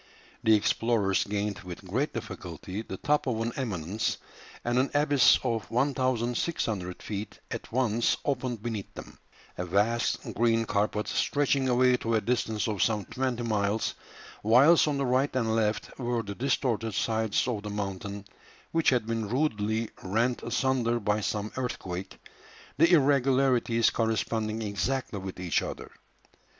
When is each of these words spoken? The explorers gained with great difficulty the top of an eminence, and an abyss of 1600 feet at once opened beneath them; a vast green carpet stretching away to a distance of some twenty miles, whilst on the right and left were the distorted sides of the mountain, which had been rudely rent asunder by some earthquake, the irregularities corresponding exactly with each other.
The 0.41 0.55
explorers 0.55 1.25
gained 1.25 1.59
with 1.59 1.85
great 1.87 2.11
difficulty 2.11 2.81
the 2.81 2.97
top 2.97 3.27
of 3.27 3.39
an 3.39 3.53
eminence, 3.55 4.17
and 4.65 4.79
an 4.79 4.89
abyss 4.95 5.37
of 5.43 5.69
1600 5.69 7.03
feet 7.03 7.37
at 7.51 7.71
once 7.71 8.17
opened 8.25 8.63
beneath 8.63 8.91
them; 8.95 9.19
a 9.59 9.63
vast 9.65 10.17
green 10.33 10.65
carpet 10.65 11.07
stretching 11.07 11.69
away 11.69 11.97
to 11.97 12.15
a 12.15 12.21
distance 12.21 12.67
of 12.67 12.81
some 12.81 13.05
twenty 13.05 13.43
miles, 13.43 13.93
whilst 14.41 14.87
on 14.87 14.97
the 14.97 15.05
right 15.05 15.35
and 15.35 15.55
left 15.55 15.95
were 15.99 16.23
the 16.23 16.33
distorted 16.33 16.95
sides 16.95 17.47
of 17.47 17.61
the 17.61 17.69
mountain, 17.69 18.25
which 18.71 18.89
had 18.89 19.05
been 19.05 19.29
rudely 19.29 19.91
rent 20.03 20.41
asunder 20.41 20.99
by 20.99 21.21
some 21.21 21.51
earthquake, 21.57 22.17
the 22.77 22.91
irregularities 22.91 23.91
corresponding 23.91 24.63
exactly 24.63 25.19
with 25.19 25.39
each 25.39 25.61
other. 25.61 25.91